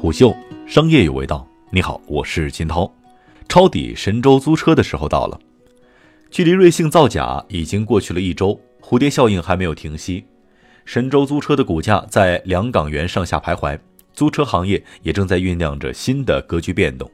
[0.00, 0.32] 虎嗅
[0.64, 2.88] 商业有味道，你好，我是金涛。
[3.48, 5.36] 抄底神州租车的时候到了，
[6.30, 10.24] 距离瑞幸造假已经过去了一周，蝴蝶效应还没有停息。
[10.84, 13.76] 神州租车的股价在两港元上下徘徊，
[14.14, 17.10] 租车行业也正在酝酿着新的格局变动。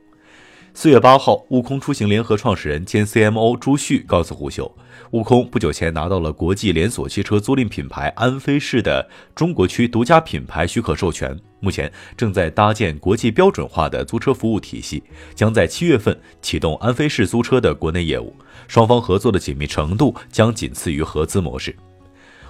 [0.76, 4.76] 四月八号，悟空出行联合创始人兼 CMO 朱旭告诉胡秀，
[5.12, 15.00] 悟空不久前拿到了国际连锁汽车租赁品牌安飞仕的中国区独家品牌许可授权，目前正在搭建国际标准化的租车服务体系，
[15.32, 18.34] 将在七月份启动安飞仕租车的国内业务。
[18.66, 21.74] 双方合作的紧密程度将仅次于合资模式。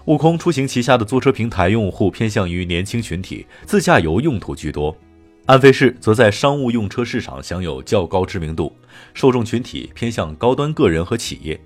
[0.06, 4.96] 悟空出行旗下的租车平台用户偏向于年轻群体，自驾游用途居多。
[5.46, 8.74] 安飞士则在商务用车市场享有较高知名度，
[9.12, 11.60] 受众群体偏向高端个人和企业。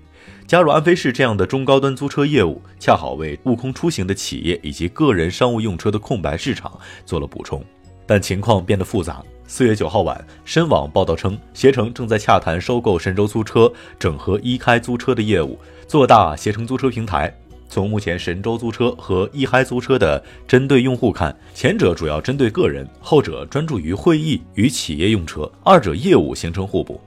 [0.45, 7.63] 加入安飞士这样的中高端租车业务，恰好为悟空出行的企业以及个人商务用车的空白市场做了补充。
[8.05, 9.23] 但情况变得复杂。
[9.47, 17.33] 四月九号晚，深网报道称，携程正在洽谈收购神州租车，整合一开租车的业务，做大携程租车平台。
[17.69, 26.99] 从目前神州租车和一嗨租车的针对用户看，前者主要针对个人，后者专注于会议与企业用车，二者业务形成互补。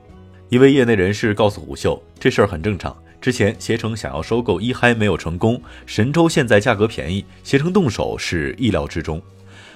[0.47, 2.95] 一位业内人士告诉虎嗅，这事儿很正常。
[3.19, 9.21] 之前携程想要收购一嗨没有成功，神州现在价格便宜，携程动手是意料之中。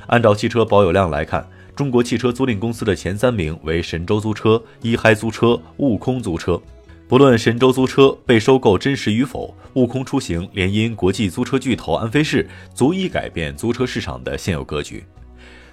[0.08, 6.62] 按照汽车保有量来看，中国汽车租赁公司的前三名为神州租车、一嗨租车、悟空租车。
[7.08, 15.06] 不论神州租车被收购真实与否，悟空出行联姻国际租车巨头安飞士，足以改变租车市场的现有格局。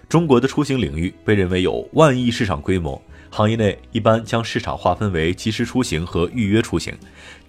[0.08, 6.94] 中国的出行领域被认为有万亿市场规模，行业内一般将市场划分为即时出行和预约出行，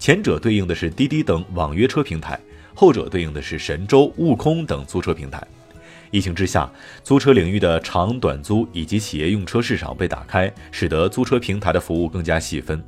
[0.00, 2.40] 前者对应的是滴滴等网约车平台，
[2.74, 5.40] 后者对应的是神州、悟空等租车平台。
[6.10, 6.68] 疫情之下，
[7.04, 12.82] 租车领域的长短租以及企业用车市场被打开，使得租车平台的服务更加细分。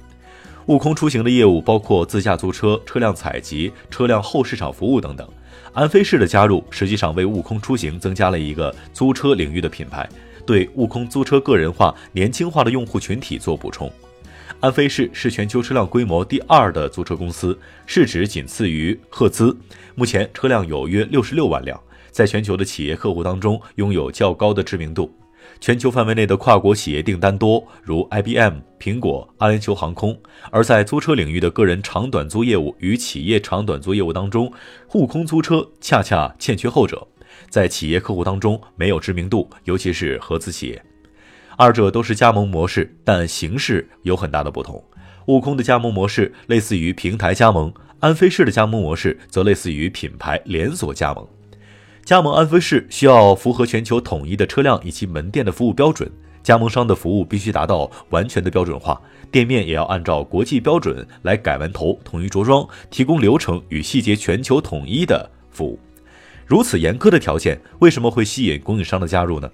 [0.69, 5.27] 悟空出行的业务包括自驾租车、车辆采集、车辆后市场服务等等。
[5.73, 10.07] 安飞仕的加入，实际上为悟空出行增加了一个租车领域的品牌，
[10.45, 13.91] 对悟空租车个人化、年轻化的用户群体做补充。
[14.61, 19.57] 安飞仕是全球车辆规模第二的租车公司，市值仅次于赫兹，
[19.95, 21.81] 目前车辆有约六十六万辆，
[22.11, 25.11] 在全球的企业客户当中拥有较高的知名度。
[25.61, 30.15] 全球范围内的跨国企业订单多，如 IBM、苹果、阿联酋航空；
[30.51, 34.53] 而在租车领域的个人长短租业务与企业长短租业务当中，
[34.95, 37.07] 悟空租车恰恰欠缺后者，
[37.51, 40.83] 在企业客户当中没有知名度，尤其是合资企业。
[41.57, 44.83] 二者都是加盟模式，但形式有很大的不同。
[45.27, 51.29] 悟空的加盟模式类似于平台加盟，安飞士的加盟模式则类似于品牌连锁加盟。
[52.09, 56.11] 加盟安飞仕需要符合全球统一的车辆以及门店的服务标准，
[56.43, 58.99] 加盟商的服务必须达到完全的标准化，
[59.31, 65.79] 店面也要按照国际标准来改完头、统一着装，提供流程与细节全球统一的服务。
[66.47, 69.51] 如此严苛的条件，为什么会吸引供应商的加入呢？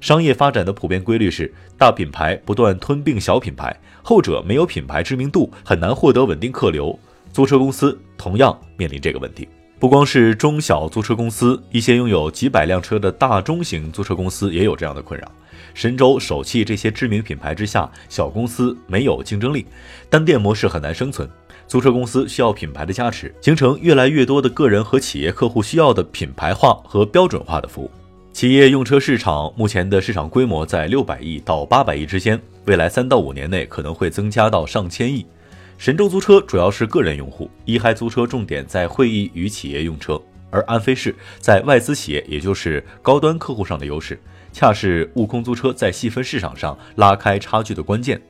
[0.00, 3.72] 商业发展的普遍规律是，大品牌不断吞并小品牌，
[4.02, 6.98] 后者没有品牌知名度，很难获得稳定客流。
[7.32, 9.46] 租车公司同样面临这个问题。
[9.84, 15.30] 不光是中小租车公司，一些拥有几百辆车的大中型租车公司也有这样的困扰。
[15.74, 19.66] 神州、首汽这些知名品牌之下，小公司没有竞争力，
[20.08, 21.28] 单店模式很难生存。
[21.68, 27.90] 租车公司需要品牌的加持，形成越来越多的个人和企业客户需要的品牌化和标准化的服务。
[28.32, 35.26] 企业用车市场目前的市场规模在六百亿到八百亿之间，未来三到五年内可能会增加到上千亿。
[35.76, 40.20] 神州租车主要是个人用户，一嗨租车重点在会议与企业用车，
[40.50, 44.18] 而安飞仕在外资企业，也就是高端客户上的优势，
[44.52, 48.20] 恰是悟空租车在细分市场上拉开差距的关键。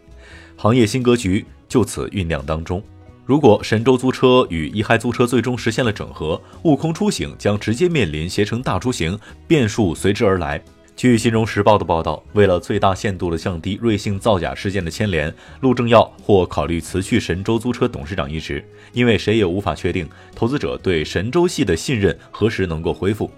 [0.57, 2.83] 行业新格局就此酝酿当中。
[3.27, 10.63] 如果神州租车与一嗨租车最终实现了整合，悟空出行将直接面临携程大出行，变数随之而来。
[10.97, 23.29] 据《金融时报》的报道，为了最大限度地降低瑞幸造假事件的牵连，陆正耀或考虑辞去神州租车董事长一职，因为谁也无法确定投资者对神州系的信任何时能够恢复。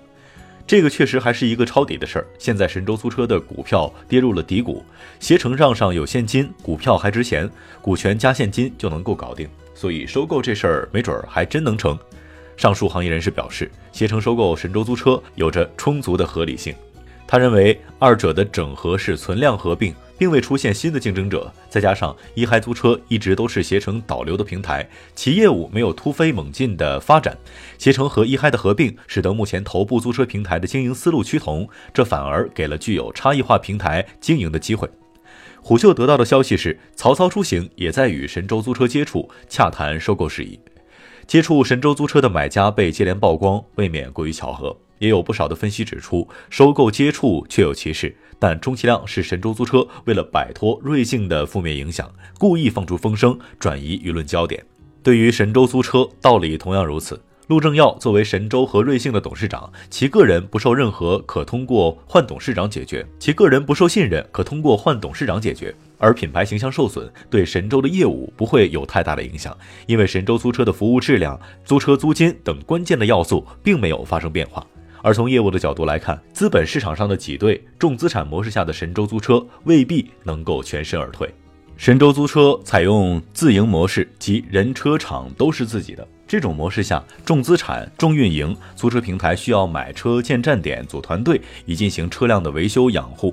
[0.66, 2.26] 这个确实还是一个抄底的事儿。
[2.38, 4.84] 现在神州租车的股票跌入了低谷，
[5.18, 7.50] 携程账上有现金，股票还值钱，
[7.80, 11.98] 股权加现金就能够搞定，所以收购这事儿没准儿还真能成。
[12.54, 16.74] 上述行业人士表示，携程收购神州租车有着充足的合理性。
[17.26, 27.36] 他认为，二者的整合是存量合并，并未出现新的竞争者，再加上一嗨租车一直都是携程导流的平台，其业务没有突飞猛进的发展。
[27.78, 34.88] 携程和一嗨的合并，使得目前头部租车平台的经营思路趋同，这反而给了具有差异化平台经营的机会。
[35.60, 40.56] 虎嗅得到的消息是，曹操出行也在与神州租车接触，洽谈收购事宜。
[41.26, 44.76] 接触神州租车的买家被接连曝光，未免过于巧合。
[44.98, 54.64] 也有不少的分析指出，收购接触确有其事，但充其量是神州租车为了摆脱瑞幸的负面影响，故意放出风声，转移舆论焦点。
[55.02, 57.20] 对于神州租车，道理同样如此。
[57.48, 69.56] 陆正耀作为神州和瑞幸的董事长，其个人不受任何可通过换董事长解决，其个人不受信任可通过换董事长解决，而品牌形象受损对神州的业务不会有太大的影响，
[69.86, 74.66] 因为神州租车的服务质量、租车租金等关键的要素并没有发生变化。
[75.02, 81.32] 而从业务的角度来看，资本市场上的挤兑，重资产模式下的神州租车未必能够全身而退。
[81.76, 86.06] 神州租车采用自营模式，即人车场都是自己的。
[86.26, 93.32] 这种模式下，重资产、重运营，租车平台需要买车、建站点、组团队，以进行车辆的维修养护。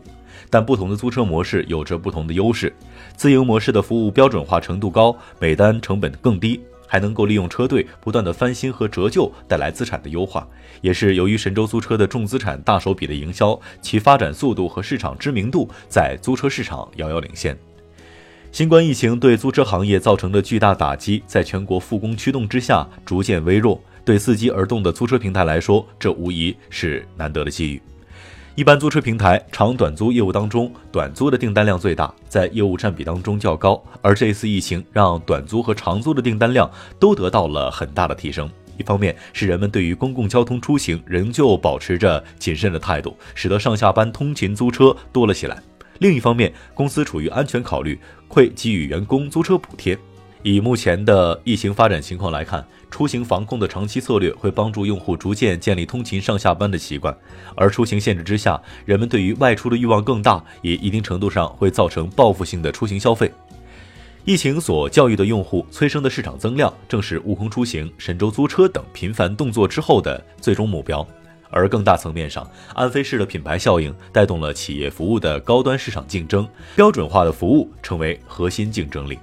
[0.50, 2.74] 但不同的租车模式有着不同的优势。
[3.16, 6.60] 自营模式的服务标准化程度高，每单成本更低。
[6.86, 10.48] 还能够利用车队不断的翻新和折旧带来资产的优化，
[10.82, 17.58] 也是由于神州租车的重资产大手笔的营销，其发展速度和市场知名度在租车市场遥遥领先。
[18.52, 27.82] 新冠疫情对租车行业造成的巨大打击，在全国复工驱动之下逐渐微弱，对伺机而动的租车平台来说，这无疑是难得的机遇。
[28.56, 33.84] 一般租车平台长短租业务当中，短租的订单量最大，在业务占比当中较高。
[34.00, 36.70] 而这次疫情让短租和长租的订单量
[37.00, 38.48] 都得到了很大的提升。
[38.78, 45.58] 一方面是人们对于公共交通出行仍旧保持着谨慎的态度，使得上下班通勤租车多了起来；
[45.98, 49.98] 另一方面，公司出于安全考虑，会给予员工租车补贴。
[50.44, 57.16] 以目前的疫情发展情况来看，出行防控的长期策略会帮助用户逐渐建立通勤上下班的习惯，
[57.56, 63.32] 而出行限制之下，人们对于外出的欲望更大，也一定程度上会造成报复性的出行消费。
[64.26, 71.08] 疫情所教育的用户催生的市场增量，正是悟空出行、神州租车等频繁动作之后的最终目标。
[71.50, 76.46] 而更大层面上，安飞式的品牌效应带动了企业服务的高端市场竞争，
[76.76, 79.18] 标准化的服务成为核心竞争力。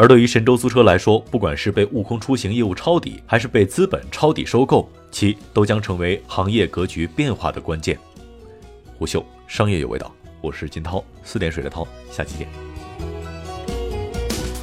[0.00, 7.98] 而对于神州租车来说，不管是被悟空出行业务抄底，还是被资本抄底收购，其都将成为行业格局变化的关键。
[8.96, 12.46] 虎嗅商业有味道，我是金涛，四点水的涛，下期见。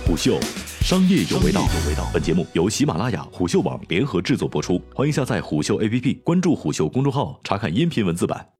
[0.05, 0.39] 虎嗅
[0.79, 1.67] 商业有味道，
[2.13, 8.54] 本节目由喜马拉雅、虎嗅网联合制作播出，欢迎下载虎嗅 APP，关注虎嗅公众号，查看音频文字版。